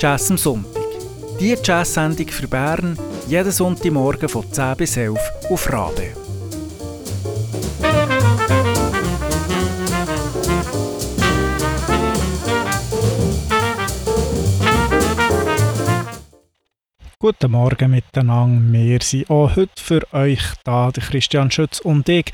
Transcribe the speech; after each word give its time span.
Jazz 0.00 0.30
am 0.30 0.38
Sonntag. 0.38 0.82
Die 1.38 1.54
Jazz-Sendung 1.62 2.28
für 2.28 2.48
Bern 2.48 2.96
jeden 3.28 3.52
Sonntagmorgen 3.52 4.30
von 4.30 4.50
10 4.50 4.76
bis 4.78 4.96
11 4.96 5.18
auf 5.50 5.70
Rabe. 5.70 6.14
Guten 17.18 17.50
Morgen 17.50 17.90
miteinander. 17.90 18.72
Wir 18.72 19.02
sind 19.02 19.28
auch 19.28 19.54
heute 19.54 19.82
für 19.82 20.00
euch 20.14 20.40
da, 20.64 20.90
der 20.90 21.02
Christian 21.02 21.50
Schütz 21.50 21.78
und 21.78 22.08
ich. 22.08 22.32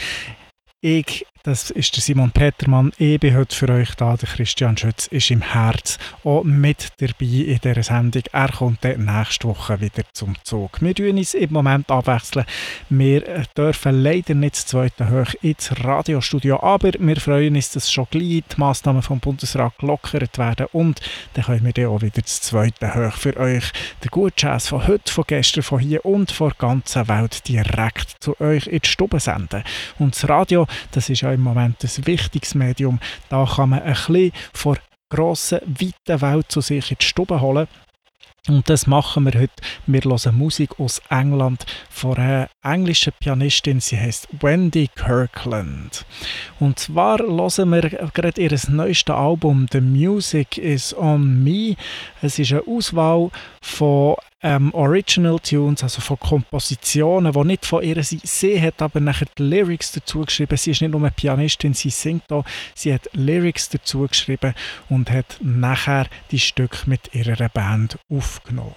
Ich 0.80 1.27
das 1.46 1.70
ist 1.70 1.95
der 1.95 2.02
Simon 2.02 2.32
Petermann. 2.32 2.91
Bin 2.98 3.36
heute 3.36 3.55
für 3.55 3.68
euch 3.68 3.95
da. 3.95 4.16
Der 4.16 4.28
Christian 4.28 4.77
Schütz 4.77 5.06
ist 5.06 5.30
im 5.30 5.42
Herz 5.42 5.96
auch 6.24 6.42
mit 6.42 6.88
dabei 6.98 7.14
in 7.20 7.60
dieser 7.62 7.84
Sendung. 7.84 8.24
Er 8.32 8.48
kommt 8.48 8.84
dann 8.84 9.05
nächste 9.05 9.46
Woche 9.46 9.80
wieder 9.80 10.02
zum 10.12 10.34
Zug. 10.42 10.82
Wir 10.82 10.92
tun 10.92 11.16
uns 11.16 11.34
im 11.34 11.52
Moment 11.52 11.88
abwechseln. 11.88 12.46
Wir 12.88 13.45
dürfen 13.56 14.02
leider 14.02 14.34
nicht 14.34 14.56
das 14.56 14.66
zweite 14.66 15.09
Hoch 15.09 15.34
ins 15.41 15.70
Radiostudio, 15.84 16.60
aber 16.60 16.91
wir 16.98 17.16
freuen 17.16 17.55
uns, 17.55 17.70
dass 17.70 17.92
schon 17.92 18.08
gleich 18.10 18.42
die 18.42 18.56
Massnahmen 18.56 19.02
vom 19.02 19.20
Bundesrat 19.20 19.78
gelockert 19.78 20.38
werden 20.38 20.66
und 20.72 21.00
dann 21.34 21.44
können 21.44 21.64
wir 21.64 21.72
dann 21.72 21.86
auch 21.86 22.02
wieder 22.02 22.22
das 22.22 22.41
zweite 22.41 22.92
Hoch 22.92 23.12
für 23.12 23.36
euch, 23.36 23.70
der 24.02 24.11
gute 24.11 24.34
Jazz 24.36 24.67
von 24.67 24.84
heute, 24.89 25.12
von 25.12 25.22
gestern, 25.24 25.62
von 25.62 25.78
hier 25.78 26.05
und 26.05 26.33
von 26.33 26.48
der 26.48 26.56
ganzen 26.58 27.06
Welt 27.06 27.47
direkt 27.47 28.17
zu 28.19 28.41
euch 28.41 28.67
in 28.67 28.80
die 28.80 28.89
Stube 28.89 29.20
senden. 29.20 29.62
Und 30.00 30.17
das 30.17 30.28
Radio, 30.28 30.67
das 30.91 31.08
ist 31.08 31.20
ja 31.20 31.36
im 31.37 31.42
Moment 31.42 31.84
ein 31.84 32.06
wichtiges 32.06 32.55
Medium. 32.55 32.98
Da 33.29 33.47
kann 33.47 33.70
man 33.70 33.83
ein 33.83 33.95
bisschen 33.95 34.33
von 34.53 34.77
grossen, 35.09 35.61
weiten 35.67 36.20
Welt 36.20 36.51
zu 36.51 36.61
sich 36.61 36.91
in 36.91 36.97
die 37.01 37.05
Stube 37.05 37.41
holen. 37.41 37.69
Und 38.48 38.70
das 38.70 38.87
machen 38.87 39.25
wir 39.25 39.41
heute. 39.41 39.53
Wir 39.87 40.03
hören 40.03 40.39
Musik 40.39 40.79
aus 40.79 41.03
England 41.11 41.67
von 41.91 42.17
einer 42.17 42.48
englischen 42.62 43.12
Pianistin. 43.19 43.81
Sie 43.81 43.98
heißt 43.98 44.29
Wendy 44.41 44.89
Kirkland. 44.95 46.07
Und 46.61 46.79
zwar 46.79 47.19
hören 47.19 47.70
wir 47.70 47.83
gerade 48.14 48.41
ihr 48.41 48.57
neuestes 48.69 49.14
Album 49.14 49.67
The 49.73 49.81
Music 49.81 50.59
is 50.59 50.97
on 50.97 51.42
Me. 51.42 51.75
Es 52.23 52.39
ist 52.39 52.53
eine 52.53 52.62
Auswahl 52.69 53.31
von 53.61 54.14
ähm, 54.42 54.73
Original 54.75 55.39
Tunes, 55.39 55.83
also 55.83 56.01
von 56.01 56.19
Kompositionen, 56.19 57.33
die 57.33 57.45
nicht 57.45 57.67
von 57.67 57.83
ihr 57.83 58.03
sie, 58.03 58.20
sie 58.23 58.61
hat 58.61 58.83
aber 58.83 59.01
nachher 59.01 59.27
die 59.39 59.42
Lyrics 59.42 59.92
dazu 59.92 60.20
geschrieben. 60.20 60.56
Sie 60.56 60.73
ist 60.73 60.83
nicht 60.83 60.91
nur 60.91 61.01
eine 61.01 61.11
Pianistin, 61.11 61.75
sie 61.75 61.91
singt 61.91 62.31
auch, 62.31 62.45
sie 62.75 62.92
hat 62.92 63.09
Lyrics 63.12 63.69
dazu 63.69 64.07
geschrieben 64.07 64.55
und 64.89 65.11
hat 65.11 65.39
nachher 65.41 66.07
die 66.31 66.39
Stücke 66.39 66.89
mit 66.89 67.14
ihrer 67.14 67.48
Band 67.48 67.98
aufgenommen. 68.11 68.75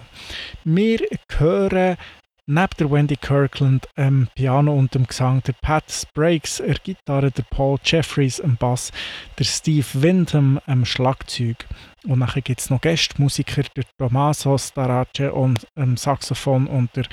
Wir 0.64 1.00
hören 1.36 1.96
Neben 2.52 2.76
der 2.80 2.90
Wendy 2.90 3.14
Kirkland 3.14 3.86
am 3.94 4.26
Piano 4.34 4.74
und 4.74 4.92
dem 4.92 5.06
Gesang 5.06 5.40
der 5.44 5.52
Pat 5.52 5.84
Spragues, 5.88 6.56
der 6.56 6.74
Gitarre 6.74 7.30
der 7.30 7.44
Paul 7.44 7.78
Jeffries 7.84 8.40
am 8.40 8.56
Bass, 8.56 8.90
der 9.38 9.44
Steve 9.44 9.86
Windham 9.92 10.58
am 10.66 10.84
Schlagzeug. 10.84 11.64
Und 12.08 12.18
nachher 12.18 12.42
gibt 12.42 12.58
es 12.58 12.68
noch 12.68 12.80
Gästmusiker, 12.80 13.62
der 13.76 13.84
Tommaso 13.96 14.58
Starace 14.58 15.30
und 15.32 15.64
am 15.76 15.96
Saxophon 15.96 16.66
und 16.66 16.90
der 16.96 17.04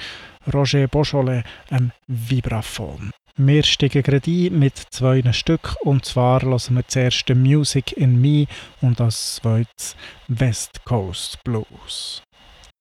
Roger 0.52 0.88
Beaujolais 0.88 1.44
am 1.70 1.92
Vibraphon. 2.08 3.12
Wir 3.36 3.62
steigen 3.62 4.02
gerade 4.02 4.32
ein 4.32 4.58
mit 4.58 4.76
zwei 4.90 5.22
Stück 5.34 5.76
und 5.82 6.04
zwar 6.04 6.42
lassen 6.42 6.78
wir 6.78 6.88
zuerst 6.88 7.30
Music 7.30 7.92
in 7.92 8.20
Me 8.20 8.48
und 8.82 9.00
als 9.00 9.36
zweites 9.36 9.96
West 10.28 10.84
Coast 10.84 11.44
Blues. 11.44 12.24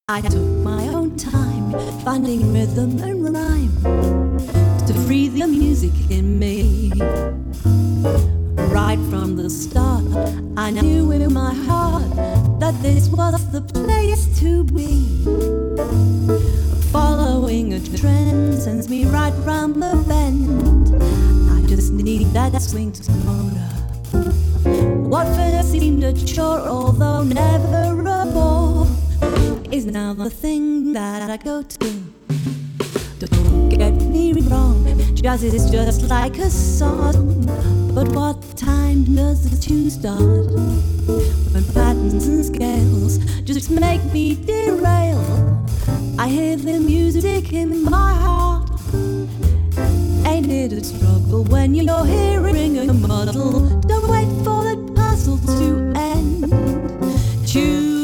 I 0.09 0.21
took 0.21 0.47
my 0.63 0.87
own 0.87 1.17
time 1.17 1.73
finding 2.05 2.53
rhythm 2.53 2.97
and 3.03 3.35
rhyme 3.35 3.73
to 4.87 4.95
free 5.05 5.27
the 5.27 5.49
music 5.49 5.91
in 6.13 6.39
me. 6.39 6.93
Right 8.71 9.01
from 9.11 9.35
the 9.35 9.51
start, 9.51 10.05
I 10.57 10.71
knew 10.71 11.11
in 11.11 11.33
my 11.33 11.53
heart 11.53 12.09
that 12.61 12.81
this 12.83 13.09
was 13.09 13.51
the 13.51 13.63
place 13.63 14.39
to 14.39 14.63
be. 14.63 15.25
Following 16.93 17.75
a 17.75 17.81
trend 17.81 18.55
sends 18.63 18.89
me 18.89 19.07
right 19.07 19.35
round 19.39 19.83
the 19.83 20.05
bend. 20.07 21.03
I 21.51 21.67
just 21.67 21.93
need 21.93 22.29
that 22.29 22.63
swing 22.63 22.93
to 22.93 23.11
motor. 23.27 23.73
What 25.09 25.27
first 25.35 25.73
seemed 25.73 26.05
a 26.05 26.13
chore, 26.13 26.61
although 26.61 27.25
never 27.25 27.97
is 29.77 29.85
now 29.85 30.15
the 30.15 30.31
thing 30.31 30.95
that 30.95 31.29
I 31.29 31.37
go 31.37 31.63
to. 31.63 31.79
do. 31.79 33.27
Don't 33.27 33.69
get 33.69 33.93
me 33.93 34.33
wrong, 34.49 34.83
jazz 35.15 35.43
is 35.45 35.71
just 35.71 36.09
like 36.09 36.39
a 36.39 36.49
song. 36.49 37.45
But 37.95 38.09
what 38.09 38.41
time 38.57 39.05
does 39.05 39.41
the 39.51 39.57
tune 39.61 39.91
start? 39.91 40.47
When 41.53 41.65
patterns 41.75 42.27
and 42.27 42.43
scales 42.47 43.19
just 43.45 43.71
make 43.71 44.03
me 44.15 44.35
derail. 44.35 45.23
I 46.19 46.29
hear 46.29 46.57
the 46.57 46.81
music 46.81 47.53
in 47.53 47.85
my 47.85 48.15
heart. 48.15 48.71
Ain't 50.25 50.51
it 50.51 50.73
a 50.73 50.83
struggle 50.83 51.45
when 51.45 51.75
you're 51.75 52.07
hearing 52.07 52.79
a 52.79 52.95
muddle? 52.95 53.69
Don't 53.81 54.09
wait 54.09 54.31
for 54.43 54.61
the 54.69 54.77
puzzle 54.95 55.37
to 55.59 55.93
end. 55.95 56.49
Choose 57.47 57.96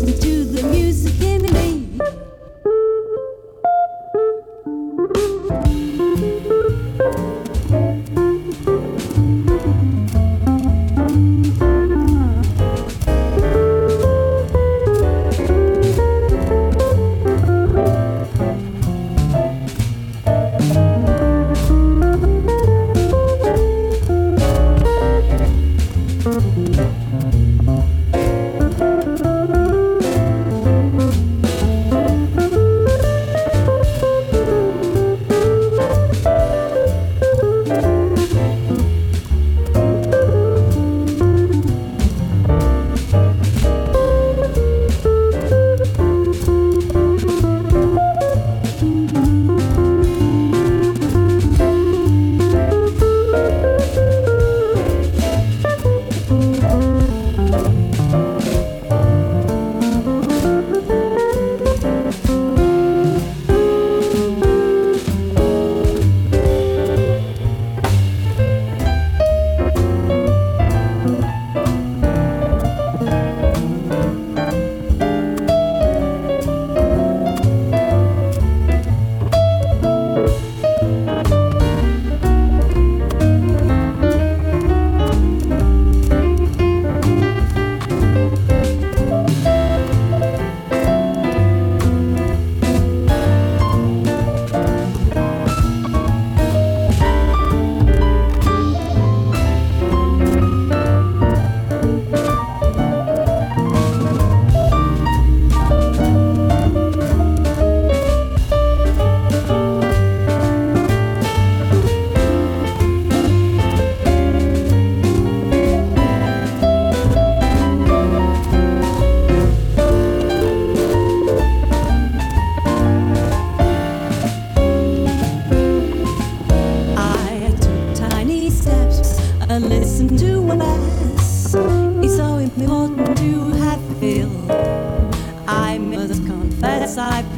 listen 0.00 0.20
to 0.20 0.44
the 0.44 0.62
music 0.68 1.20
in 1.20 1.42
me. 1.42 2.27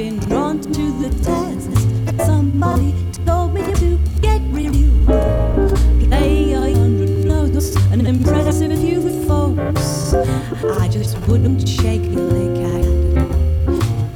Been 0.01 0.19
drawn 0.21 0.59
to 0.59 0.85
the 1.03 1.11
test. 1.23 2.25
Somebody 2.25 2.95
told 3.27 3.53
me 3.53 3.61
to 3.75 3.99
get 4.23 4.41
real. 4.51 4.73
Play 6.09 6.53
a 6.55 6.75
hundred 6.75 7.27
notes 7.27 7.77
and 7.93 8.07
impress 8.07 8.63
a 8.63 8.77
few 8.79 9.03
folks. 9.29 10.15
I 10.85 10.89
just 10.89 11.19
wouldn't 11.29 11.69
shake 11.69 12.07
a 12.17 12.21
leg 12.35 12.55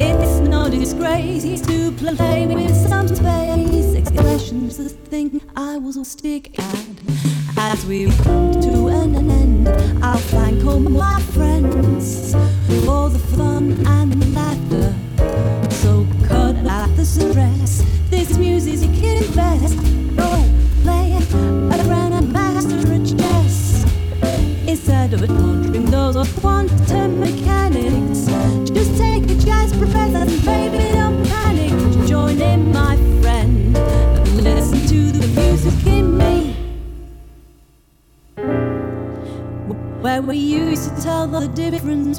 It's 0.01 0.39
no 0.49 0.71
disgrace 0.71 1.61
to 1.67 1.93
play 1.93 2.47
with 2.47 2.75
some 2.89 3.07
space. 3.07 3.93
Expressions 3.93 4.79
the 4.79 4.89
thing 4.89 5.43
I 5.55 5.77
will 5.77 6.03
stick 6.07 6.59
at. 6.59 6.89
As 7.59 7.85
we 7.85 8.07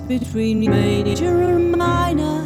between 0.08 0.70
major 0.70 1.42
and 1.42 1.72
minor. 1.72 2.44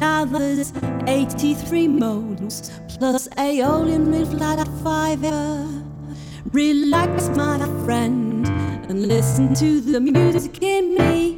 Now 0.00 0.24
there's 0.24 0.72
83 1.06 1.88
modes 1.88 2.70
plus 2.98 3.28
Aeolian 3.38 4.10
with 4.10 4.30
flat 4.30 4.66
fiver. 4.82 5.68
Relax, 6.52 7.28
my 7.30 7.58
friend, 7.84 8.46
and 8.88 9.06
listen 9.08 9.54
to 9.54 9.80
the 9.80 10.00
music 10.00 10.62
in 10.62 10.94
me. 10.94 11.33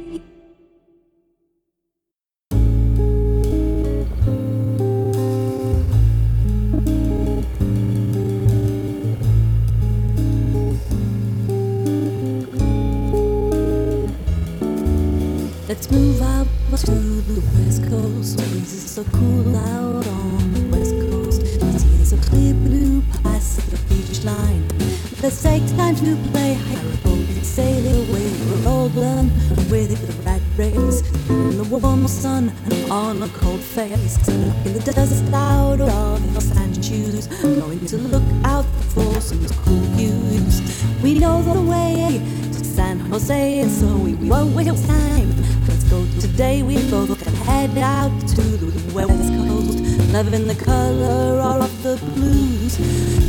Of 35.87 36.31
your 36.31 36.41
sand 36.41 36.83
shoes. 36.83 37.27
Going 37.41 37.85
to 37.87 37.97
look 37.97 38.23
out 38.43 38.65
for 38.93 39.21
some 39.21 39.45
cool 39.63 39.79
views. 39.95 40.83
We 41.01 41.19
know 41.19 41.41
the 41.41 41.61
way 41.61 42.21
to 42.51 42.65
San 42.65 42.99
Jose, 42.99 43.67
so 43.69 43.97
we 43.97 44.13
won't 44.15 44.55
waste 44.55 44.87
time. 44.87 45.29
Let's 45.67 45.83
go 45.85 46.05
today, 46.19 46.63
we 46.63 46.75
both 46.89 47.23
can 47.23 47.33
head 47.35 47.77
out 47.77 48.11
to 48.29 48.41
the 48.41 48.93
west 48.93 49.29
coast. 49.33 49.79
Loving 50.13 50.47
the 50.47 50.55
color 50.55 51.41
of 51.41 51.83
the 51.83 51.97
blues. 52.15 52.77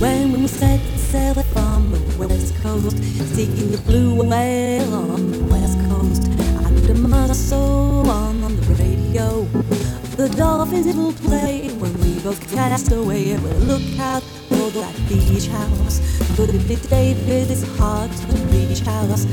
When 0.00 0.32
we 0.32 0.46
set 0.46 0.80
sail 0.98 1.34
from 1.34 1.90
the 1.90 2.18
west 2.18 2.54
coast, 2.62 2.98
seeking 3.34 3.70
the 3.70 3.78
blue 3.78 4.14
whale 4.14 4.94
on 4.94 5.32
the 5.32 5.44
west 5.44 5.78
coast. 5.88 6.28
I 6.64 6.70
put 6.80 6.90
a 6.90 6.94
muscle 6.94 8.10
on, 8.10 8.42
on 8.42 8.56
the 8.56 8.62
radio. 8.74 9.44
The 10.16 10.28
dolphins 10.36 10.96
will 10.96 11.12
play 11.12 11.70
cast 12.34 12.92
away. 12.92 13.32
And 13.32 13.42
we'll 13.42 13.78
look 13.78 13.98
out 13.98 14.22
for 14.48 14.70
that 14.80 14.94
beach 15.08 15.48
house. 15.48 16.00
Could 16.36 16.54
it 16.54 16.68
be 16.68 16.76
David? 16.76 17.48
heart 17.78 18.10
to 18.10 18.26
the 18.26 18.40
beach 18.52 18.80
house. 18.80 19.26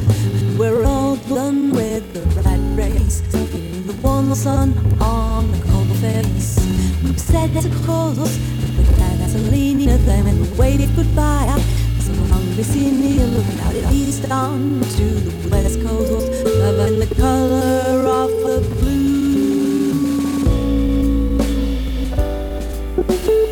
We're 0.58 0.84
all 0.84 1.16
done 1.28 1.72
with 1.72 2.04
the 2.14 2.22
rat 2.42 2.60
race. 2.78 3.22
In 3.54 3.88
the 3.88 3.94
warm 4.02 4.34
sun 4.36 4.74
on 5.02 5.52
the 5.52 5.62
cold 5.68 5.90
face. 5.98 6.58
We've 7.04 7.20
said 7.20 7.52
there's 7.52 7.66
a 7.66 7.86
cause, 7.86 8.18
but 8.18 8.86
that 8.98 9.18
gasoline 9.20 9.82
in 9.82 10.06
them 10.06 10.28
and 10.28 10.42
we 10.42 10.50
waited 10.58 10.96
goodbye. 10.96 11.62
So 12.00 12.14
long 12.32 12.46
we 12.58 12.64
see 12.64 12.92
me 12.92 13.20
looking 13.20 13.60
out 13.62 13.76
at 13.76 13.94
east 13.94 14.30
on 14.32 14.82
to 14.98 15.06
the 15.28 15.50
west 15.50 15.82
coast, 15.84 16.46
loving 16.46 17.00
the 17.00 17.16
color 17.16 18.08
of 18.22 18.30
the 18.46 18.76
blue. 18.80 19.05
thank 23.18 23.28
you. 23.28 23.45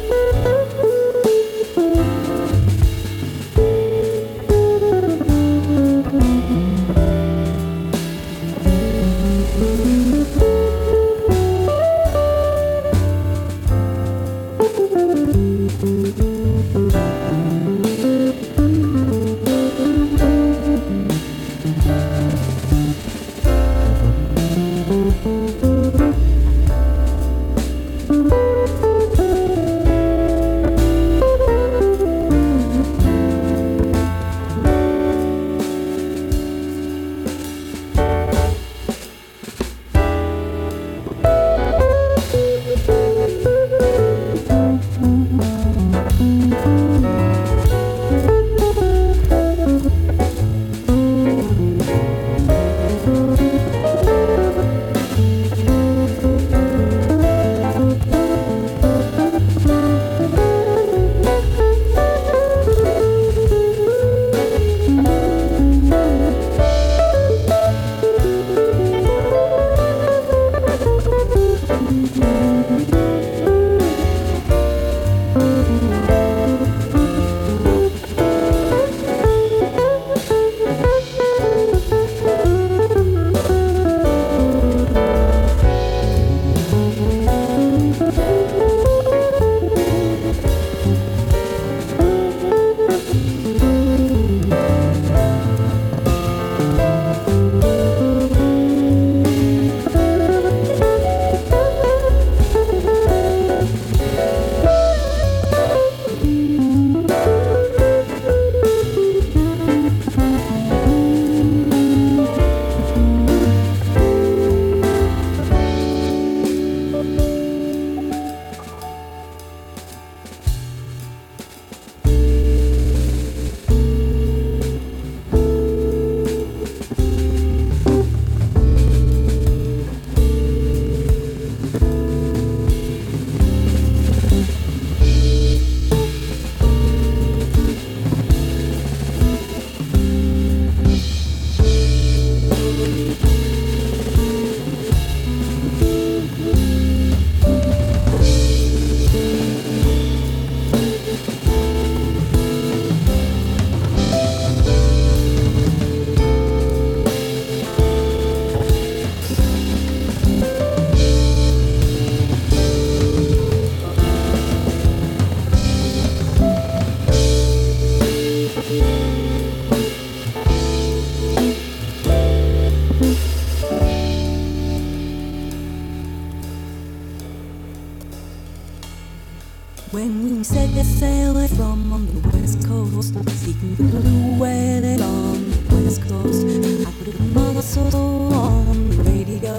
Set 181.04 181.34
their 181.34 181.48
sail 181.48 181.58
from 181.58 181.94
on 181.94 182.06
the 182.06 182.30
west 182.30 182.68
coast, 182.68 183.14
seeking 183.30 183.76
the 183.76 183.84
blue 183.84 184.40
whale 184.40 185.04
on 185.04 185.52
the 185.52 185.76
west 185.76 186.02
coast. 186.08 186.46
I 186.88 186.92
put 187.34 187.58
a 187.58 187.62
soul 187.62 188.34
on 188.34 188.90
the 188.90 189.04
radio. 189.04 189.58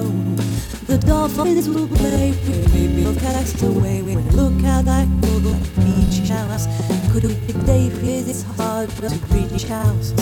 The 0.87 0.99
dolphins 0.99 1.69
will 1.69 1.89
play, 1.89 2.35
maybe 2.73 3.05
a 3.05 3.15
cast 3.21 3.63
away. 3.63 4.01
I 4.01 4.15
look 4.39 4.65
out 4.65 4.85
that 4.87 5.09
little 5.23 5.59
beach 5.81 6.29
house, 6.29 6.67
could 7.13 7.25
we 7.25 7.35
be 7.47 7.53
David? 7.65 8.29
It's 8.29 8.43
hard 8.43 8.91
to 8.91 9.09
reach 9.33 9.65
house. 9.65 10.13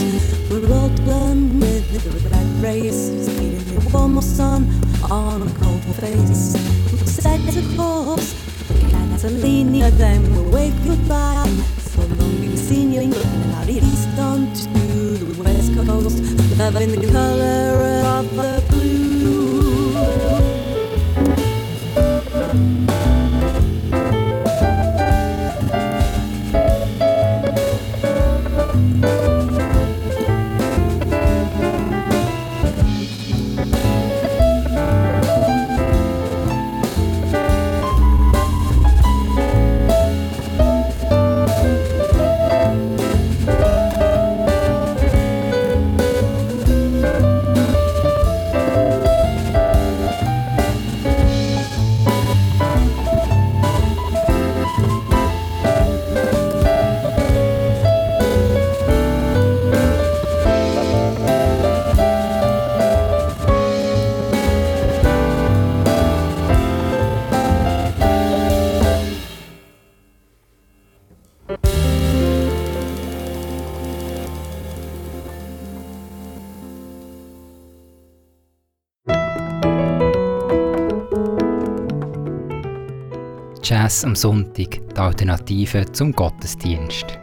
Jazz 83.62 84.04
am 84.04 84.16
Sonntag, 84.16 84.80
die 84.88 84.98
Alternative 84.98 85.86
zum 85.92 86.12
Gottesdienst. 86.12 87.21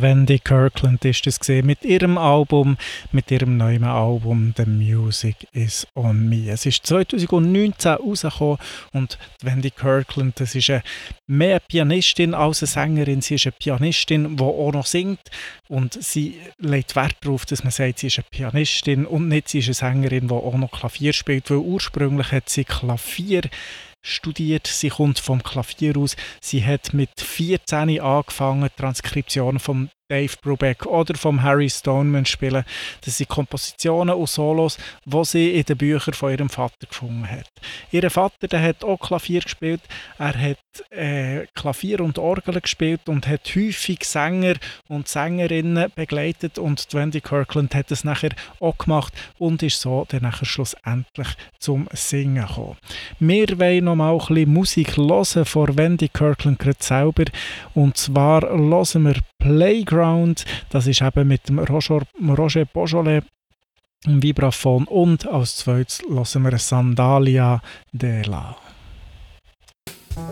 Wendy 0.00 0.38
Kirkland 0.38 1.04
ist 1.04 1.26
das 1.26 1.38
gesehen 1.38 1.66
mit 1.66 1.84
ihrem 1.84 2.16
Album, 2.16 2.76
mit 3.12 3.30
ihrem 3.30 3.56
neuen 3.56 3.84
Album 3.84 4.54
The 4.56 4.64
Music 4.64 5.36
is 5.52 5.86
on 5.94 6.28
Me. 6.28 6.50
Es 6.50 6.64
ist 6.64 6.86
2019 6.86 7.92
rausgekommen 7.92 8.58
und 8.92 9.18
Wendy 9.42 9.70
Kirkland, 9.70 10.40
das 10.40 10.54
ist 10.54 10.72
mehr 11.26 11.60
Pianistin 11.60 12.34
als 12.34 12.62
eine 12.62 12.68
Sängerin. 12.68 13.20
Sie 13.20 13.34
ist 13.34 13.46
eine 13.46 13.52
Pianistin, 13.52 14.36
die 14.36 14.42
auch 14.42 14.72
noch 14.72 14.86
singt 14.86 15.30
und 15.68 16.02
sie 16.02 16.36
legt 16.58 16.96
Wert 16.96 17.16
darauf, 17.20 17.44
dass 17.44 17.64
man 17.64 17.70
sagt, 17.70 17.98
sie 17.98 18.06
ist 18.06 18.18
eine 18.18 18.26
Pianistin 18.30 19.04
und 19.06 19.28
nicht 19.28 19.48
sie 19.48 19.58
ist 19.58 19.66
eine 19.66 19.74
Sängerin, 19.74 20.28
die 20.28 20.34
auch 20.34 20.56
noch 20.56 20.70
Klavier 20.70 21.12
spielt, 21.12 21.50
weil 21.50 21.58
ursprünglich 21.58 22.32
hat 22.32 22.48
sie 22.48 22.64
Klavier 22.64 23.42
studiert. 24.02 24.66
Sie 24.66 24.88
kommt 24.88 25.18
vom 25.18 25.42
Klavier 25.42 25.96
aus. 25.96 26.16
Sie 26.40 26.64
hat 26.64 26.92
mit 26.94 27.10
14 27.18 28.00
angefangen, 28.00 28.68
Transkriptionen 28.76 29.60
vom 29.60 29.90
Dave 30.10 30.34
Brubeck 30.42 30.86
oder 30.86 31.14
vom 31.14 31.42
Harry 31.42 31.70
Stoneman 31.70 32.26
spielen. 32.26 32.64
Das 33.02 33.16
sind 33.16 33.28
Kompositionen 33.28 34.16
und 34.16 34.28
Solos, 34.28 34.76
die 35.04 35.24
sie 35.24 35.50
in 35.52 35.64
den 35.64 35.78
Büchern 35.78 36.14
von 36.14 36.32
ihrem 36.32 36.48
Vater 36.48 36.86
gefunden 36.88 37.30
hat. 37.30 37.48
Ihr 37.92 38.10
Vater 38.10 38.48
der 38.48 38.60
hat 38.60 38.82
auch 38.82 38.98
Klavier 38.98 39.40
gespielt. 39.40 39.80
Er 40.18 40.36
hat 40.36 40.58
äh, 40.90 41.46
Klavier 41.54 42.00
und 42.00 42.18
Orgel 42.18 42.60
gespielt 42.60 43.08
und 43.08 43.26
hat 43.26 43.48
häufig 43.54 44.04
Sänger 44.04 44.54
und 44.88 45.08
Sängerinnen 45.08 45.90
begleitet 45.94 46.58
und 46.58 46.86
Wendy 46.92 47.20
Kirkland 47.20 47.74
hat 47.74 47.90
es 47.90 48.04
nachher 48.04 48.30
auch 48.60 48.78
gemacht 48.78 49.12
und 49.38 49.62
ist 49.62 49.80
so 49.80 50.06
dann 50.08 50.22
nachher 50.22 50.46
schlussendlich 50.46 51.28
zum 51.58 51.88
Singen 51.92 52.46
gekommen. 52.46 52.76
Wir 53.18 53.58
wollen 53.58 53.84
noch 53.84 53.96
mal 53.96 54.12
ein 54.12 54.18
bisschen 54.18 54.52
Musik 54.52 54.96
hören 54.96 55.44
von 55.44 55.76
Wendy 55.76 56.08
Kirkland 56.08 56.58
gerade 56.58 56.76
selber 56.80 57.24
und 57.74 57.96
zwar 57.96 58.42
hören 58.42 59.02
wir 59.04 59.16
Playground. 59.38 60.44
Das 60.70 60.86
ist 60.86 61.02
eben 61.02 61.28
mit 61.28 61.48
dem 61.48 61.58
Roger, 61.58 62.02
Roger 62.20 62.64
Beaujolais 62.64 63.22
im 64.06 64.22
Vibraphon 64.22 64.84
und 64.84 65.26
als 65.26 65.56
zweites 65.56 66.02
hören 66.08 66.44
wir 66.44 66.58
Sandalia 66.58 67.60
de 67.92 68.22
la. 68.22 68.56
What 70.10 70.24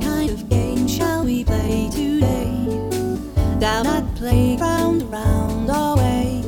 kind 0.00 0.30
of 0.30 0.48
game 0.50 0.86
shall 0.86 1.24
we 1.24 1.44
play 1.44 1.88
today? 1.90 2.66
Down 3.58 3.86
at 3.86 4.14
playground, 4.14 5.10
round 5.10 5.70
our 5.70 5.96
way. 5.96 6.42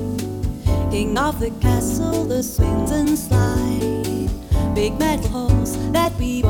King 0.91 1.17
of 1.17 1.41
the 1.41 1.51
castle, 1.61 2.25
the 2.25 2.43
swings 2.43 2.91
and 2.91 3.19
slide. 3.19 4.29
Big 4.75 4.99
metal 4.99 5.31
horse 5.31 5.79
that 5.93 6.15
we 6.19 6.43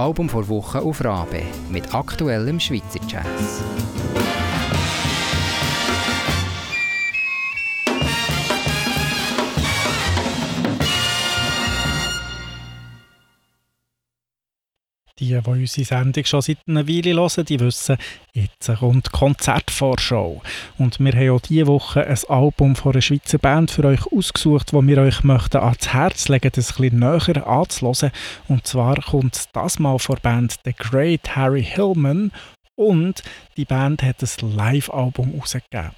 Album 0.00 0.30
vor 0.30 0.48
Woche 0.48 0.80
auf 0.80 1.04
Rabe 1.04 1.42
mit 1.68 1.94
aktuellem 1.94 2.58
Schweizer 2.58 3.00
Jazz. 3.06 3.99
Die, 15.30 15.40
die 15.40 15.48
unsere 15.48 15.84
Sendung 15.84 16.24
schon 16.24 16.42
seit 16.42 16.58
einer 16.66 16.88
Weile 16.88 17.14
hören, 17.14 17.44
die 17.44 17.60
wissen, 17.60 17.96
jetzt 18.32 18.68
kommt 18.80 19.12
Konzertvorschau. 19.12 20.42
Und 20.76 20.98
wir 20.98 21.12
haben 21.12 21.30
auch 21.30 21.40
diese 21.40 21.68
Woche 21.68 22.04
ein 22.04 22.18
Album 22.28 22.74
von 22.74 22.92
einer 22.92 23.00
Schweizer 23.00 23.38
Band 23.38 23.70
für 23.70 23.84
euch 23.84 24.04
ausgesucht, 24.10 24.72
das 24.72 24.82
wir 24.82 24.98
euch 24.98 25.22
möchten 25.22 25.58
ans 25.58 25.92
Herz 25.92 26.26
legen, 26.28 26.50
das 26.52 26.72
ein 26.72 26.82
bisschen 26.82 26.98
näher 26.98 27.46
anzuhören. 27.46 28.10
Und 28.48 28.66
zwar 28.66 29.00
kommt 29.00 29.44
das 29.52 29.78
mal 29.78 30.00
von 30.00 30.16
der 30.16 30.22
Band 30.22 30.56
The 30.64 30.72
Great 30.76 31.36
Harry 31.36 31.62
Hillman 31.62 32.32
und 32.74 33.22
die 33.56 33.66
Band 33.66 34.02
hat 34.02 34.16
ein 34.22 34.56
Live-Album 34.56 35.30
herausgegeben. 35.32 35.92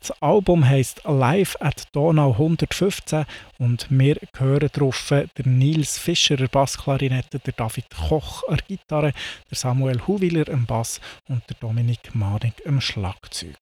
Das 0.00 0.10
Album 0.20 0.68
heißt 0.68 1.02
Live 1.04 1.56
at 1.60 1.84
Donau 1.92 2.32
115 2.32 3.24
und 3.62 3.86
wir 3.90 4.16
hören 4.36 4.68
darauf 4.72 5.08
der 5.08 5.46
Nils 5.46 5.96
Fischer 5.96 6.36
der 6.36 6.48
Bassklarinette, 6.48 7.38
der 7.38 7.52
David 7.52 7.84
Koch 7.90 8.42
an 8.48 8.58
Gitarre, 8.66 9.12
der 9.48 9.56
Samuel 9.56 10.00
Huwiler 10.04 10.52
am 10.52 10.66
Bass 10.66 11.00
und 11.28 11.48
der 11.48 11.56
Dominik 11.60 12.12
Manig 12.12 12.54
am 12.66 12.80
Schlagzeug. 12.80 13.56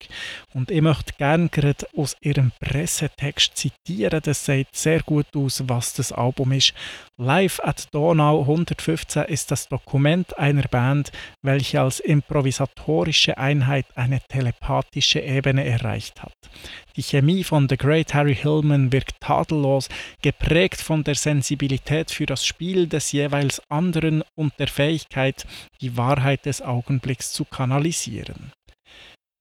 Und 0.55 0.71
ich 0.71 0.81
möchte 0.81 1.13
gerne 1.19 1.51
gerade 1.51 1.87
aus 1.95 2.17
ihrem 2.23 2.51
Pressetext 2.61 3.55
zitieren, 3.59 4.23
das 4.25 4.47
sagt 4.47 4.75
sehr 4.75 5.03
gut 5.03 5.27
aus, 5.37 5.65
was 5.67 5.93
das 5.93 6.13
Album 6.13 6.53
ist. 6.53 6.73
Live 7.19 7.61
at 7.63 7.93
Donau 7.93 8.41
115 8.41 9.25
ist 9.25 9.51
das 9.51 9.69
Dokument 9.69 10.39
einer 10.39 10.63
Band, 10.63 11.13
welche 11.43 11.83
als 11.83 12.01
improvisatorische 12.01 13.37
Einheit 13.37 13.85
eine 13.95 14.21
telepathische 14.29 15.21
Ebene 15.21 15.67
erreicht 15.67 16.23
hat. 16.23 16.33
Die 16.97 17.03
Chemie 17.03 17.45
von 17.45 17.69
The 17.69 17.77
Great 17.77 18.15
Harry 18.15 18.35
Hillman 18.35 18.93
wirkt 18.93 19.21
tadellos, 19.21 19.89
geprägt 20.23 20.81
von 20.81 21.05
der 21.05 21.15
Sensibilität 21.15 22.11
für 22.11 22.27
das 22.27 22.45
Spiel 22.45 22.87
des 22.87 23.13
jeweils 23.13 23.63
anderen 23.71 24.23
und 24.35 24.53
der 24.59 24.69
Fähigkeit, 24.69 25.47
die 25.81 25.97
Wahrheit 25.97 26.47
des 26.47 26.63
Augenblicks 26.63 27.33
zu 27.33 27.45
kanalisieren. 27.45 28.53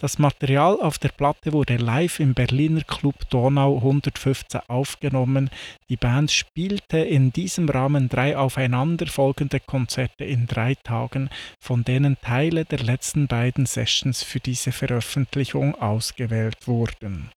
Das 0.02 0.18
Material 0.18 0.80
auf 0.80 0.98
der 0.98 1.10
Platte 1.10 1.52
wurde 1.52 1.76
live 1.76 2.22
im 2.22 2.34
Berliner 2.34 2.84
Club 2.84 3.30
Donau 3.30 3.76
115 3.76 4.62
aufgenommen. 4.70 5.50
Die 5.90 5.98
Band 5.98 6.32
spielte 6.32 7.00
in 7.00 7.34
diesem 7.34 7.68
Rahmen 7.68 8.08
drei 8.08 8.38
aufeinanderfolgende 8.38 9.60
Konzerte 9.60 10.24
in 10.24 10.48
drei 10.48 10.76
Tagen, 10.76 11.30
von 11.60 11.84
denen 11.84 12.16
Teile 12.22 12.64
der 12.64 12.80
letzten 12.80 13.28
beiden 13.28 13.66
Sessions 13.66 14.24
für 14.24 14.40
diese 14.40 14.72
Veröffentlichung 14.72 15.76
ausgewählt 15.76 16.66
wurden. 16.66 17.30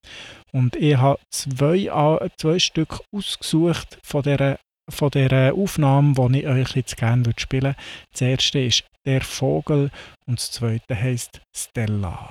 Und 0.53 0.77
ich 0.77 0.97
habe 0.97 1.19
zwei, 1.31 1.91
zwei 2.37 2.61
Stück 2.61 3.01
ausgesucht 3.13 3.99
von 4.05 4.23
der 4.23 4.61
von 4.89 5.11
der 5.11 5.55
Aufnahme, 5.55 6.15
die 6.31 6.41
ich 6.41 6.47
euch 6.47 6.77
jetzt 6.77 6.97
gerne 6.97 7.25
spielen 7.37 7.63
würde. 7.63 7.77
Das 8.13 8.21
erste 8.21 8.61
ist 8.61 8.85
Der 9.05 9.23
Vogel 9.23 9.91
und 10.27 10.39
das 10.39 10.53
zweite 10.53 10.95
heißt 10.95 11.41
Stellar. 11.53 12.31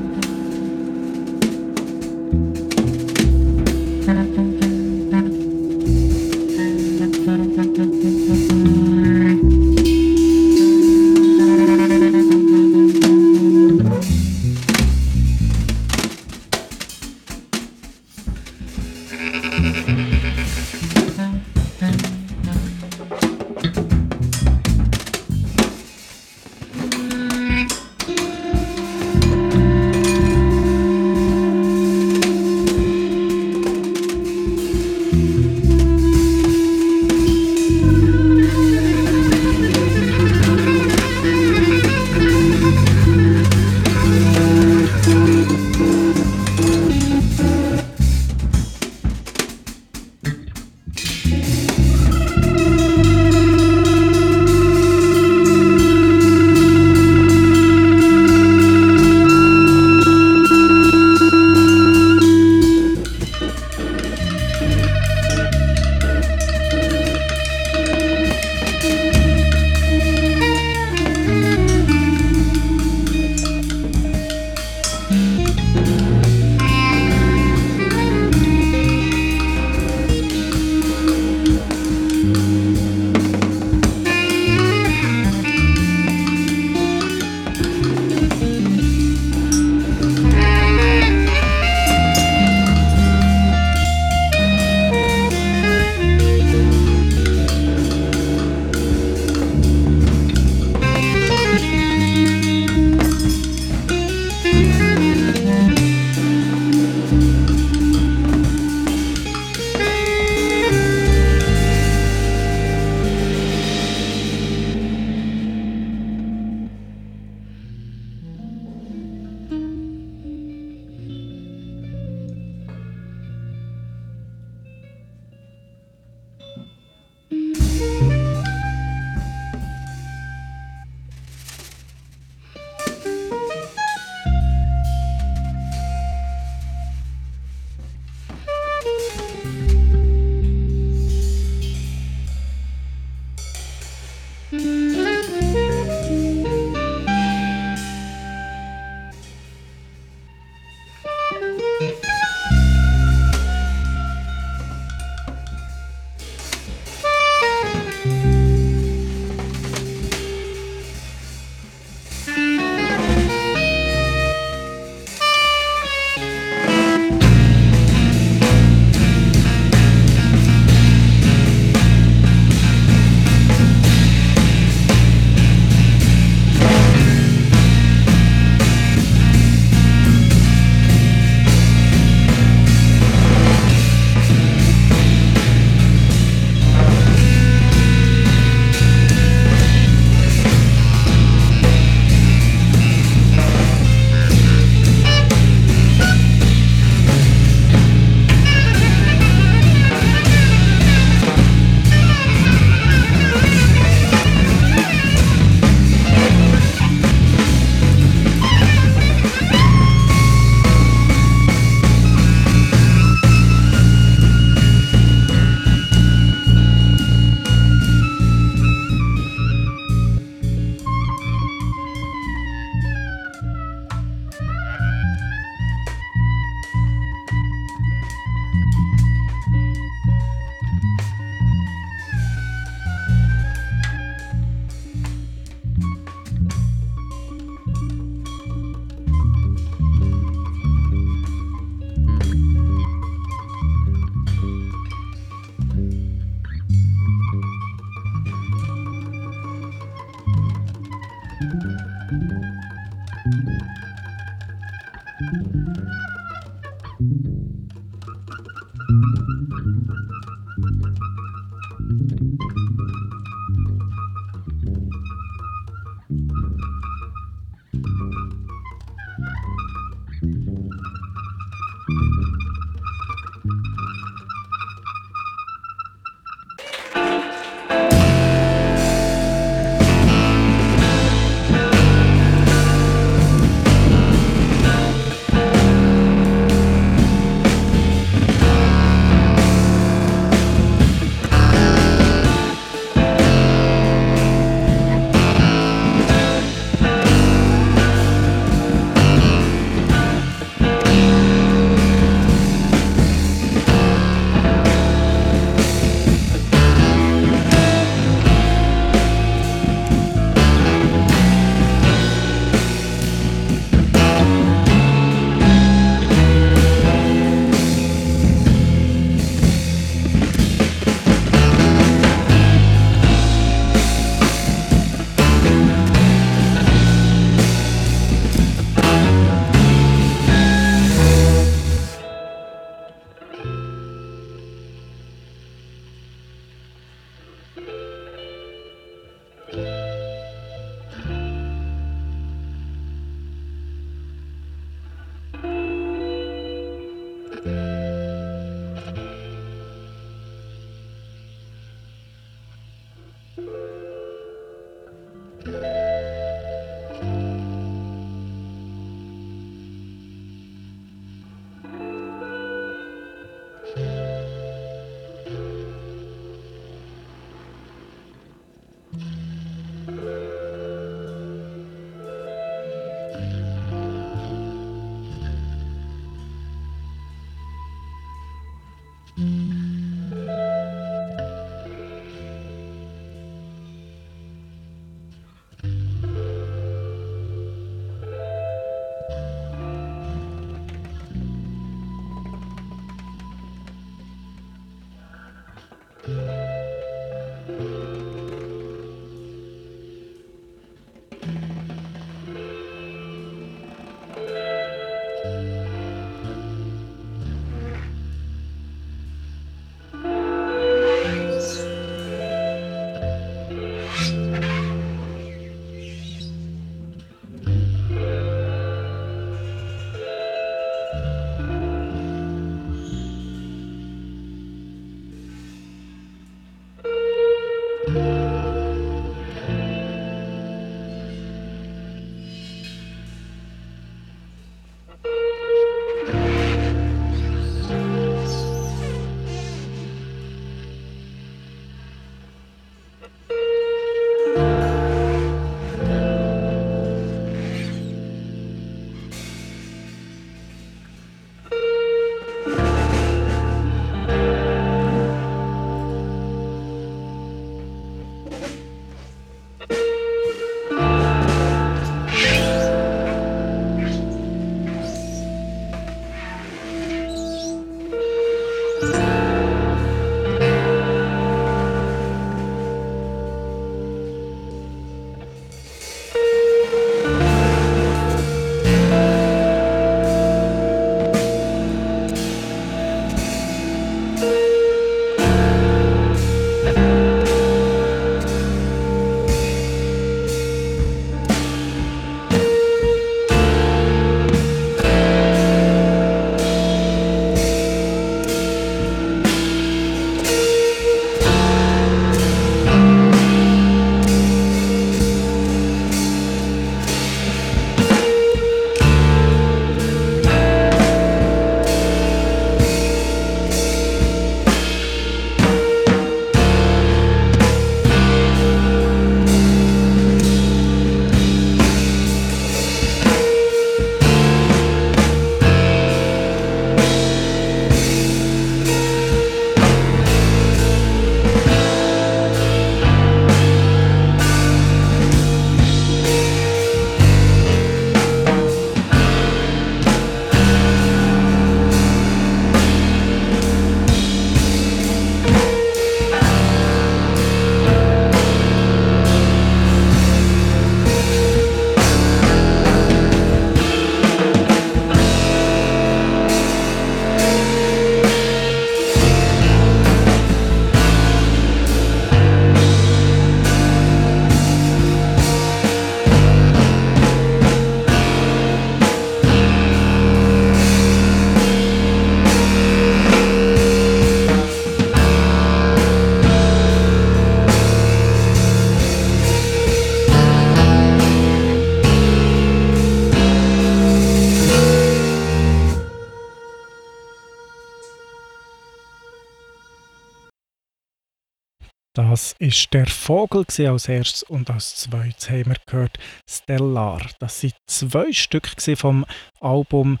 Ist 592.50 592.74
der 592.74 592.86
Vogel 592.86 593.44
als 593.68 593.88
erstes 593.88 594.24
und 594.24 594.50
als 594.50 594.74
zweites 594.74 595.30
haben 595.30 595.46
wir 595.46 595.56
gehört 595.66 596.00
Stellar. 596.28 597.00
Das 597.20 597.38
sind 597.38 597.54
zwei 597.66 598.12
Stück 598.12 598.50
vom 598.74 599.06
Album 599.40 600.00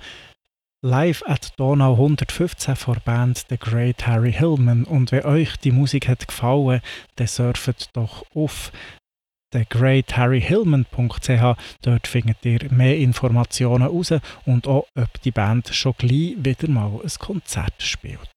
Live 0.84 1.22
at 1.26 1.52
Donau 1.56 1.92
115 1.92 2.74
von 2.74 2.94
der 2.94 3.02
Band 3.02 3.46
The 3.50 3.56
Great 3.56 4.04
Harry 4.04 4.32
Hillman. 4.32 4.82
Und 4.82 5.12
wenn 5.12 5.24
euch 5.26 5.58
die 5.58 5.70
Musik 5.70 6.08
hat 6.08 6.26
gefallen, 6.26 6.80
dann 7.14 7.28
surft 7.28 7.96
doch 7.96 8.24
auf 8.34 8.72
thegreatharryhillman.ch. 9.52 11.56
Dort 11.82 12.06
findet 12.08 12.44
ihr 12.44 12.72
mehr 12.72 12.98
Informationen 12.98 13.86
raus 13.86 14.12
und 14.44 14.66
auch, 14.66 14.88
ob 14.96 15.22
die 15.22 15.30
Band 15.30 15.68
schon 15.68 15.94
gleich 15.96 16.34
wieder 16.36 16.68
mal 16.68 16.98
ein 17.00 17.12
Konzert 17.20 17.80
spielt. 17.80 18.28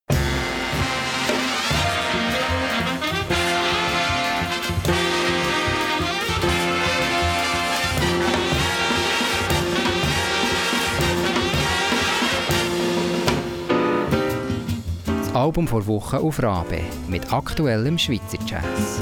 Album 15.34 15.68
vor 15.68 15.88
Woche 15.88 16.20
auf 16.20 16.44
Rabe 16.44 16.82
mit 17.08 17.34
aktuellem 17.34 17.98
Schweizer 17.98 18.38
Jazz. 18.46 19.02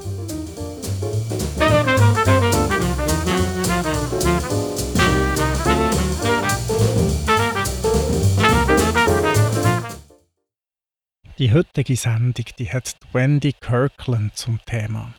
Die 11.41 11.51
heutige 11.51 11.95
Sendung 11.95 12.45
die 12.59 12.71
hat 12.71 12.95
Wendy 13.13 13.53
Kirkland 13.53 14.37
zum 14.37 14.59
Thema. 14.67 15.15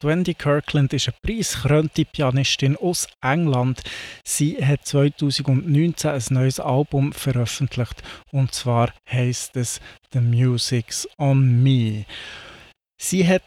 Wendy 0.00 0.32
Kirkland 0.32 0.92
ist 0.92 1.08
eine 1.08 1.16
preisgekrönte 1.20 2.04
Pianistin 2.04 2.76
aus 2.76 3.08
England. 3.20 3.82
Sie 4.22 4.64
hat 4.64 4.86
2019 4.86 6.10
ein 6.12 6.22
neues 6.30 6.60
Album 6.60 7.12
veröffentlicht 7.12 8.04
und 8.30 8.54
zwar 8.54 8.94
heißt 9.10 9.56
es 9.56 9.80
The 10.12 10.20
Music's 10.20 11.08
on 11.18 11.64
Me. 11.64 12.04
Sie 12.96 13.26
hat 13.26 13.42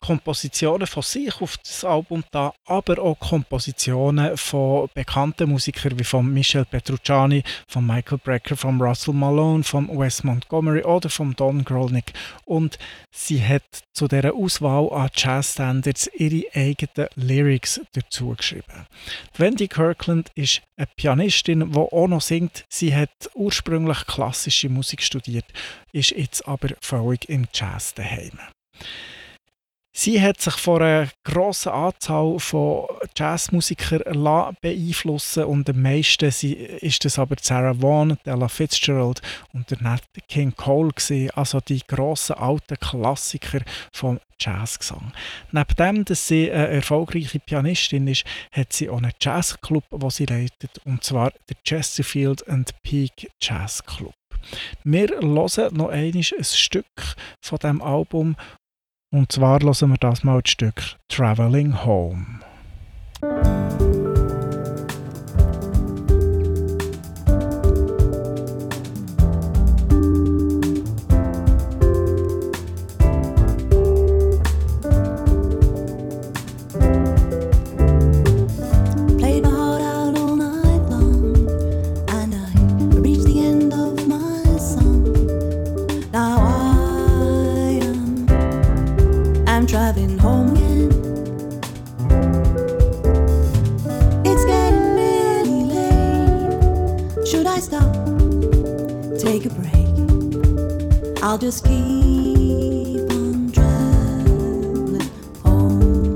Kompositionen 0.00 0.86
von 0.86 1.02
sich 1.02 1.40
auf 1.40 1.58
das 1.58 1.84
Album 1.84 2.24
da, 2.30 2.52
aber 2.66 2.98
auch 2.98 3.18
Kompositionen 3.18 4.36
von 4.36 4.88
bekannten 4.94 5.50
Musikern 5.50 5.98
wie 5.98 6.04
von 6.04 6.32
Michel 6.32 6.64
Petrucciani, 6.64 7.42
von 7.68 7.86
Michael 7.86 8.18
Brecker, 8.18 8.56
von 8.56 8.80
Russell 8.80 9.14
Malone, 9.14 9.62
von 9.62 9.88
Wes 9.98 10.24
Montgomery 10.24 10.82
oder 10.82 11.10
von 11.10 11.34
Don 11.36 11.64
Grolnick. 11.64 12.12
Und 12.44 12.78
sie 13.10 13.44
hat 13.44 13.62
zu 13.92 14.08
dieser 14.08 14.34
Auswahl 14.34 14.90
an 14.92 15.10
Jazzstandards 15.14 16.10
ihre 16.14 16.46
eigenen 16.54 17.08
Lyrics 17.16 17.80
dazu 17.92 18.34
geschrieben. 18.34 18.86
Wendy 19.36 19.68
Kirkland 19.68 20.30
ist 20.34 20.62
eine 20.76 20.88
Pianistin, 20.96 21.72
die 21.72 21.78
auch 21.78 22.08
noch 22.08 22.22
singt. 22.22 22.64
Sie 22.68 22.94
hat 22.94 23.10
ursprünglich 23.34 24.06
klassische 24.06 24.70
Musik 24.70 25.02
studiert, 25.02 25.46
ist 25.92 26.12
jetzt 26.12 26.48
aber 26.48 26.70
völlig 26.80 27.28
im 27.28 27.46
Jazz 27.52 27.94
daheim. 27.94 28.38
Sie 29.92 30.22
hat 30.22 30.40
sich 30.40 30.54
von 30.54 30.82
einer 30.82 31.08
grossen 31.24 31.72
Anzahl 31.72 32.38
von 32.38 32.86
Jazzmusikern 33.16 34.54
beeinflussen 34.60 35.44
und 35.44 35.68
am 35.68 35.82
meisten 35.82 36.26
ist 36.26 37.04
das 37.04 37.18
aber 37.18 37.36
Sarah 37.40 37.80
Vaughan, 37.82 38.16
Ella 38.24 38.48
Fitzgerald 38.48 39.20
und 39.52 39.70
der 39.70 39.82
Nat 39.82 40.02
King 40.28 40.54
Cole 40.56 40.92
gewesen, 40.92 41.30
also 41.30 41.60
die 41.60 41.82
grossen 41.86 42.36
alten 42.36 42.78
Klassiker 42.78 43.62
vom 43.92 44.20
Jazzgesang. 44.38 45.12
Neben 45.50 45.74
dem, 45.76 46.04
dass 46.04 46.28
sie 46.28 46.50
eine 46.50 46.68
erfolgreiche 46.68 47.40
Pianistin 47.40 48.06
ist, 48.06 48.24
hat 48.52 48.72
sie 48.72 48.88
auch 48.88 48.98
einen 48.98 49.12
Jazzclub, 49.20 49.84
den 49.90 50.10
sie 50.10 50.26
leitet, 50.26 50.78
und 50.84 51.02
zwar 51.02 51.32
der 51.48 51.56
Chesterfield 51.64 52.48
and 52.48 52.70
Peak 52.82 53.28
Jazz 53.40 53.84
Club. 53.84 54.14
Wir 54.84 55.08
hören 55.08 55.76
noch 55.76 55.88
einmal 55.88 56.22
ein 56.38 56.44
Stück 56.44 56.86
von 57.42 57.58
dem 57.58 57.82
Album 57.82 58.36
und 59.10 59.32
zwar 59.32 59.58
hören 59.60 59.90
wir 59.90 59.98
das 59.98 60.24
mal 60.24 60.40
das 60.40 60.50
Stück 60.50 60.82
Traveling 61.08 61.84
Home. 61.84 62.40
I'll 101.30 101.38
just 101.38 101.62
keep 101.64 103.08
on 103.12 103.52
traveling 103.52 105.08
home. 105.44 106.14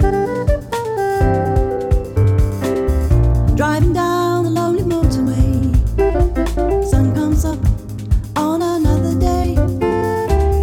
Driving 3.55 3.93
down 3.93 4.43
the 4.43 4.51
lonely 4.51 4.83
motorway, 4.83 5.73
sun 6.85 7.15
comes 7.15 7.45
up 7.45 7.61
on 8.35 8.61
another 8.61 9.15
day. 9.21 9.55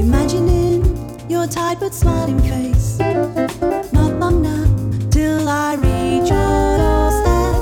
Imagining 0.01 0.83
your 1.29 1.47
tired 1.47 1.79
but 1.79 1.93
smiling 1.93 2.41
face. 2.41 2.99
Not 2.99 4.19
long 4.19 4.41
now 4.41 4.65
till 5.11 5.47
I 5.47 5.75
reach 5.75 6.29
your 6.29 6.77
doorstep. 6.81 7.55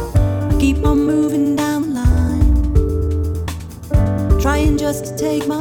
I 0.51 0.57
keep 0.59 0.83
on 0.83 1.05
moving 1.05 1.55
down 1.55 1.93
the 1.93 2.01
line, 2.01 2.65
trying 4.41 4.79
just 4.79 5.05
to 5.05 5.15
take 5.15 5.47
my 5.47 5.58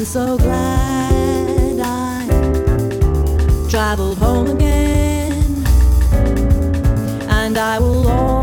I'm 0.00 0.06
so 0.06 0.38
glad 0.38 1.78
I 1.78 2.26
traveled 3.68 4.16
home 4.16 4.46
again, 4.46 5.62
and 7.28 7.58
I 7.58 7.78
will 7.78 8.08
always 8.08 8.39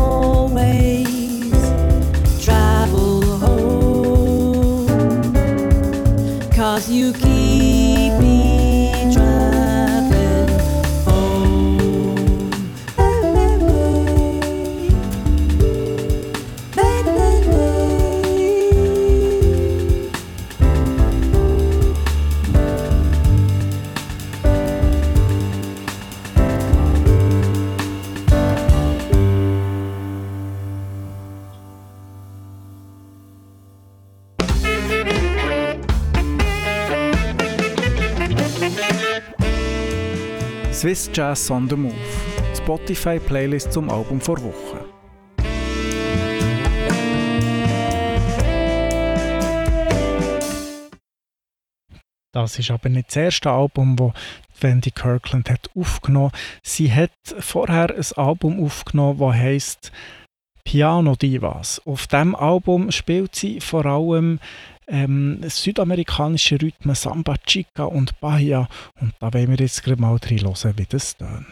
Jazz 41.12 41.50
on 41.50 41.68
the 41.68 41.76
Move. 41.76 41.94
Spotify 42.56 43.18
Playlist 43.18 43.72
zum 43.72 43.90
Album 43.90 44.20
vor 44.20 44.42
Woche. 44.42 44.84
Das 52.32 52.58
ist 52.58 52.70
aber 52.70 52.88
nicht 52.88 53.08
das 53.08 53.16
erste 53.16 53.50
Album, 53.50 53.96
das 53.96 54.12
Wendy 54.60 54.90
Kirkland 54.90 55.50
hat 55.50 55.70
aufgenommen. 55.74 56.30
Sie 56.62 56.92
hat 56.92 57.10
vorher 57.38 57.94
ein 57.94 58.04
Album 58.16 58.64
aufgenommen, 58.64 59.18
das 59.18 59.34
heißt 59.34 59.92
Piano 60.62 61.16
Divas. 61.16 61.80
Auf 61.86 62.06
dem 62.06 62.34
Album 62.34 62.92
spielt 62.92 63.34
sie 63.34 63.60
vor 63.60 63.86
allem 63.86 64.38
ähm, 64.88 65.40
südamerikanische 65.44 66.60
Rhythmen 66.60 66.94
Samba, 66.94 67.36
Chica 67.46 67.84
und 67.84 68.18
Bahia. 68.20 68.68
Und 69.00 69.14
da 69.20 69.32
wollen 69.32 69.48
wir 69.50 69.56
jetzt 69.56 69.82
gerade 69.82 70.00
mal 70.00 70.16
reinhören, 70.16 70.74
wie 70.76 70.86
das 70.86 71.16
tönt. 71.16 71.46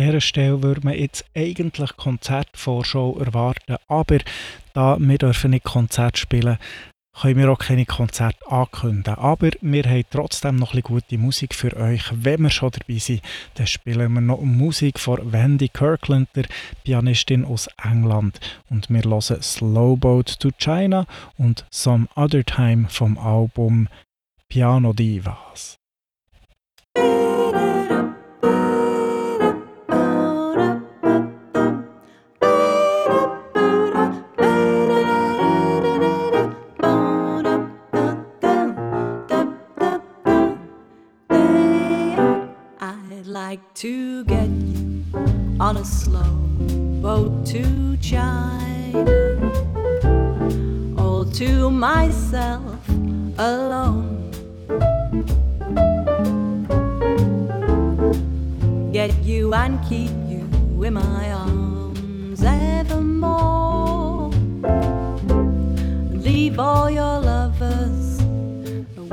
dieser 0.00 0.20
Stelle 0.20 0.62
würde 0.62 0.82
man 0.82 0.94
jetzt 0.94 1.24
eigentlich 1.34 1.96
Konzertvorschau 1.96 3.18
erwarten, 3.18 3.76
aber 3.88 4.18
da 4.74 4.96
wir 4.98 5.18
dürfen 5.18 5.50
nicht 5.50 5.64
Konzert 5.64 6.18
spielen, 6.18 6.58
können 7.20 7.36
wir 7.36 7.50
auch 7.50 7.58
keine 7.58 7.86
Konzerte 7.86 8.38
ankündigen. 8.50 9.14
Aber 9.14 9.50
wir 9.60 9.84
haben 9.84 10.04
trotzdem 10.10 10.56
noch 10.56 10.74
ein 10.74 10.82
gute 10.82 11.18
Musik 11.18 11.54
für 11.54 11.76
euch. 11.76 12.04
Wenn 12.12 12.42
wir 12.42 12.50
schon 12.50 12.70
dabei 12.70 12.98
sind, 12.98 13.22
dann 13.54 13.66
spielen 13.66 14.12
wir 14.12 14.20
noch 14.20 14.40
Musik 14.40 14.98
von 14.98 15.32
Wendy 15.32 15.68
Kirkland, 15.68 16.28
der 16.34 16.46
Pianistin 16.84 17.44
aus 17.44 17.68
England. 17.82 18.40
Und 18.70 18.88
wir 18.90 19.02
hören 19.02 19.42
Slowboat 19.42 20.38
to 20.40 20.50
China 20.58 21.06
und 21.36 21.66
Some 21.70 22.06
Other 22.14 22.44
Time 22.44 22.88
vom 22.88 23.18
Album 23.18 23.88
Piano 24.48 24.92
Divas. 24.92 25.79
Like 43.50 43.74
to 43.74 44.24
get 44.26 44.48
you 44.48 45.04
on 45.58 45.76
a 45.76 45.84
slow 45.84 46.36
boat 47.02 47.44
to 47.44 47.96
China, 47.96 49.02
all 50.96 51.24
to 51.24 51.68
myself 51.68 52.88
alone. 53.38 54.30
Get 58.92 59.12
you 59.24 59.52
and 59.52 59.84
keep 59.88 60.12
you 60.32 60.46
in 60.84 60.94
my 60.94 61.32
arms 61.32 62.44
evermore. 62.44 64.30
Leave 66.26 66.60
all 66.60 66.88
your 66.88 67.18
lovers 67.18 68.22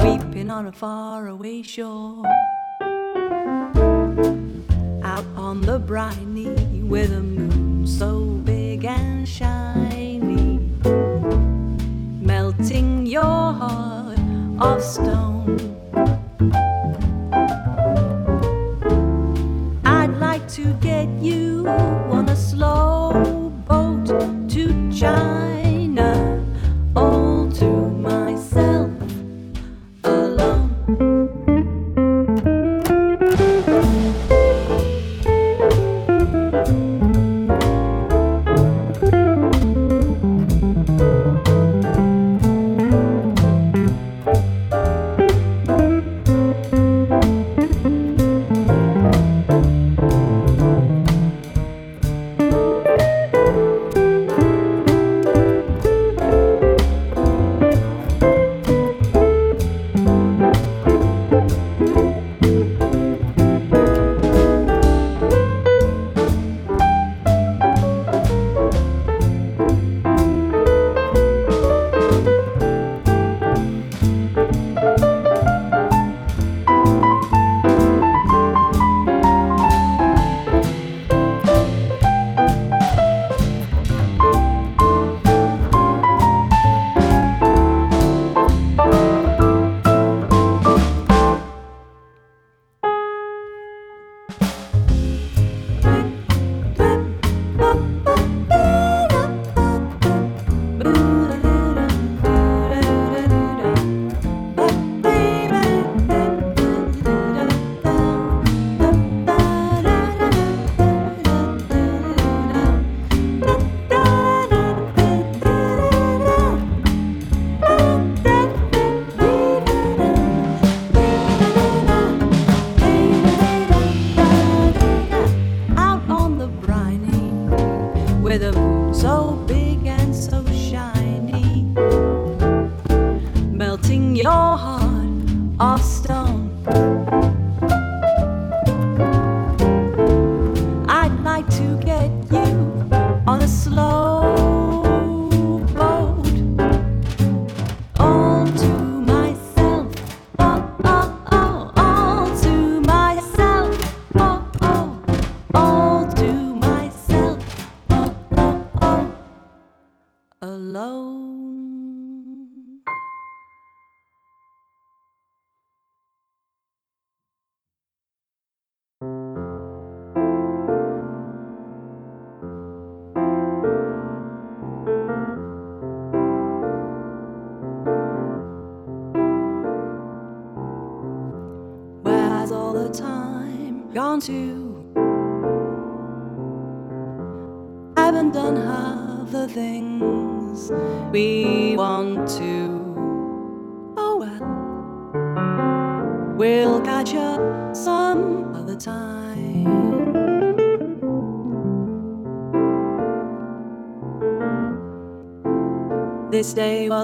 weeping 0.03 0.51
on 0.51 0.67
a 0.67 0.71
faraway 0.71 1.63
shore. 1.63 2.21
Out 5.03 5.26
on 5.36 5.61
the 5.61 5.80
briny 5.80 6.49
with 6.84 7.11
a 7.11 7.22
moon 7.22 7.86
so 7.86 8.20
big 8.43 8.86
and 8.86 9.28
shiny, 9.28 10.59
melting 12.22 13.05
your 13.05 13.24
heart 13.53 14.20
of 14.59 14.82
stone. 14.84 15.26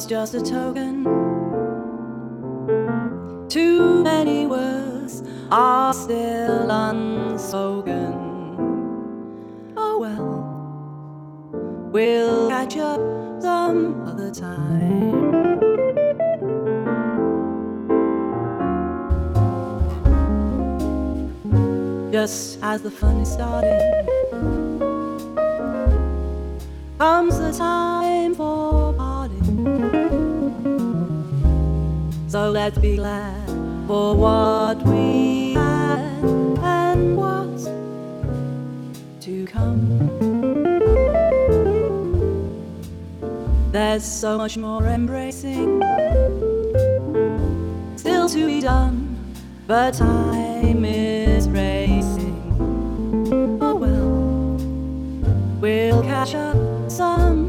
Was 0.03 0.09
just 0.09 0.33
a 0.33 0.41
token. 0.41 1.03
Too 3.47 4.03
many 4.03 4.45
words 4.45 5.23
are 5.51 5.93
still 5.93 6.69
unspoken. 6.69 8.13
Oh 9.77 9.99
well, 9.99 11.89
we'll 11.91 12.49
catch 12.49 12.77
up 12.77 12.99
some 13.41 14.05
other 14.07 14.31
time. 14.31 15.21
Just 22.11 22.59
as 22.61 22.81
the 22.81 22.91
fun 22.91 23.17
is 23.21 23.31
starting, 23.31 23.79
comes 26.97 27.37
the 27.39 27.51
time 27.53 28.35
for 28.35 28.82
So 32.33 32.49
let's 32.49 32.79
be 32.79 32.95
glad 32.95 33.47
for 33.85 34.15
what 34.15 34.81
we 34.87 35.53
had 35.53 36.23
and 36.63 37.15
what's 37.15 37.65
to 39.23 39.45
come. 39.45 39.99
There's 43.71 44.03
so 44.03 44.39
much 44.39 44.57
more 44.57 44.83
embracing 44.87 45.79
still 47.97 48.27
to 48.27 48.47
be 48.47 48.61
done, 48.61 49.15
but 49.67 49.93
time 49.93 50.85
is 50.85 51.47
racing. 51.47 53.59
Oh 53.61 53.75
well, 53.75 54.57
we'll 55.61 56.01
catch 56.01 56.33
up 56.33 56.57
some 56.89 57.42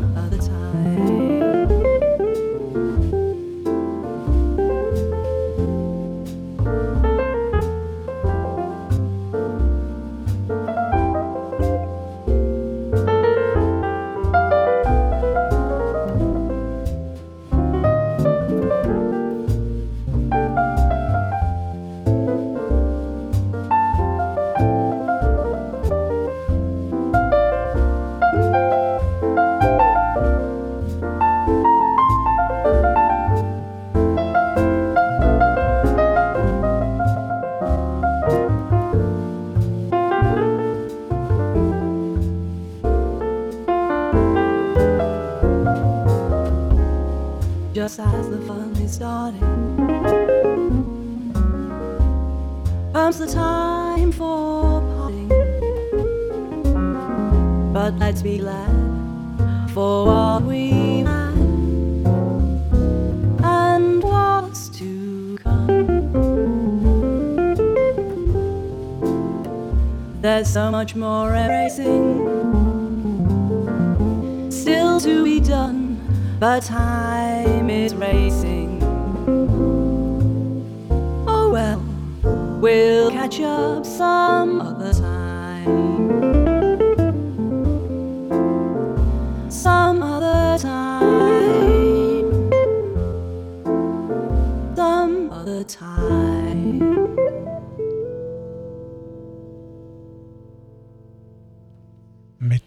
catch 83.25 83.41
up 83.41 83.87
some 83.87 84.61
other 84.61 84.93
time. 84.93 86.44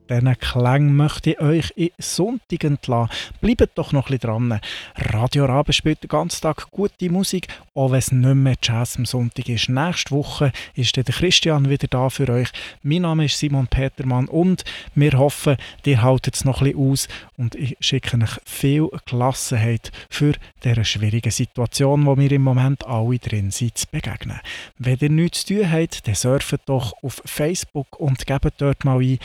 Diesen 0.09 0.37
Klängen 0.39 0.95
möchte 0.95 1.31
ich 1.31 1.39
euch 1.39 1.71
in 1.75 1.89
Sonntag 1.97 2.63
entlassen. 2.63 3.15
Bleibt 3.41 3.77
doch 3.77 3.91
noch 3.91 4.09
ein 4.09 4.17
bisschen 4.17 4.49
dran. 4.49 4.59
Radio 4.95 5.45
Rabe 5.45 5.73
spielt 5.73 6.03
den 6.03 6.09
ganzen 6.09 6.41
Tag 6.41 6.71
gute 6.71 7.09
Musik, 7.09 7.47
auch 7.73 7.91
wenn 7.91 7.99
es 7.99 8.11
nicht 8.11 8.35
mehr 8.35 8.55
Jazz 8.61 8.97
am 8.97 9.05
Sonntag 9.05 9.49
ist. 9.49 9.69
Nächste 9.69 10.11
Woche 10.11 10.51
ist 10.75 10.95
der 10.95 11.03
Christian 11.03 11.69
wieder 11.69 11.87
da 11.87 12.09
für 12.09 12.29
euch. 12.29 12.49
Mein 12.83 13.03
Name 13.03 13.25
ist 13.25 13.37
Simon 13.37 13.67
Petermann 13.67 14.27
und 14.27 14.63
wir 14.95 15.13
hoffen, 15.13 15.57
ihr 15.85 16.01
haltet 16.01 16.35
es 16.35 16.45
noch 16.45 16.61
ein 16.61 16.71
bisschen 16.71 16.91
aus 16.91 17.07
und 17.37 17.55
ich 17.55 17.77
schicke 17.79 18.17
euch 18.17 18.39
viel 18.45 18.89
Gelassenheit 19.05 19.91
für 20.09 20.33
diese 20.63 20.85
schwierige 20.85 21.31
Situation, 21.31 22.05
wo 22.05 22.17
wir 22.17 22.31
im 22.31 22.43
Moment 22.43 22.85
alle 22.87 23.19
drin 23.19 23.51
sind, 23.51 23.77
zu 23.77 23.87
begegnen. 23.91 24.39
Wenn 24.77 24.97
ihr 24.99 25.09
nichts 25.09 25.45
zu 25.45 25.55
tun 25.55 25.71
habt, 25.71 26.07
dann 26.07 26.15
surft 26.15 26.59
doch 26.65 26.93
auf 27.03 27.21
Facebook 27.25 27.99
und 27.99 28.25
gebt 28.25 28.53
dort 28.57 28.85
mal 28.85 28.99
ein 28.99 29.19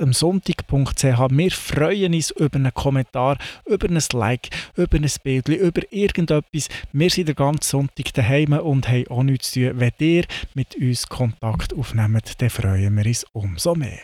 jazzamsonntag.ch. 0.00 1.30
Wir 1.30 1.50
freuen 1.50 2.14
uns 2.14 2.30
über 2.30 2.56
einen 2.56 2.74
Kommentar, 2.74 3.36
über 3.66 3.88
ein 3.88 4.00
Like, 4.12 4.48
über 4.76 4.96
ein 4.96 5.10
Bild, 5.22 5.48
über 5.48 5.82
irgendetwas. 5.90 6.68
Wir 6.92 7.10
sind 7.10 7.28
den 7.28 7.34
ganzen 7.34 7.62
Sonntag 7.62 8.12
daheim 8.14 8.52
und 8.52 8.88
haben 8.88 9.06
auch 9.08 9.22
nichts 9.22 9.52
zu 9.52 9.60
tun. 9.60 9.80
Wenn 9.80 9.92
ihr 9.98 10.24
mit 10.54 10.76
uns 10.76 11.06
Kontakt 11.08 11.74
aufnehmt, 11.74 12.40
dann 12.40 12.50
freuen 12.50 12.96
wir 12.96 13.06
uns 13.06 13.26
umso 13.32 13.74
mehr. 13.74 14.00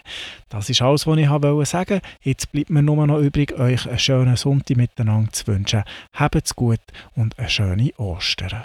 Das 0.48 0.70
ist 0.70 0.82
alles, 0.82 1.06
was 1.06 1.18
ich 1.18 1.28
wollte 1.28 1.66
sagen. 1.66 2.00
Jetzt 2.22 2.52
bleibt 2.52 2.70
mir 2.70 2.82
nur 2.82 3.06
noch 3.06 3.18
übrig, 3.18 3.58
euch 3.58 3.88
einen 3.88 3.98
schönen 3.98 4.36
Sonntag 4.36 4.76
miteinander 4.76 5.32
zu 5.32 5.46
wünschen. 5.46 5.82
Habt's 6.12 6.54
gut 6.54 6.80
und 7.14 7.38
eine 7.38 7.48
schöne 7.48 7.92
Ostern. 7.96 8.64